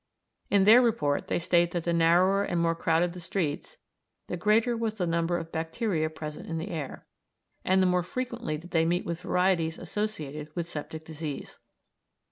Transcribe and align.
In 0.49 0.63
their 0.63 0.81
report 0.81 1.27
they 1.27 1.37
state 1.37 1.69
that 1.73 1.83
the 1.83 1.93
narrower 1.93 2.43
and 2.43 2.59
more 2.59 2.73
crowded 2.73 3.13
the 3.13 3.19
streets, 3.19 3.77
the 4.25 4.35
greater 4.35 4.75
was 4.75 4.95
the 4.95 5.05
number 5.05 5.37
of 5.37 5.51
bacteria 5.51 6.09
present 6.09 6.49
in 6.49 6.57
the 6.57 6.69
air, 6.71 7.05
and 7.63 7.83
the 7.83 7.85
more 7.85 8.01
frequently 8.01 8.57
did 8.57 8.71
they 8.71 8.83
meet 8.83 9.05
with 9.05 9.21
varieties 9.21 9.77
associated 9.77 10.49
with 10.55 10.67
septic 10.67 11.05
disease. 11.05 11.59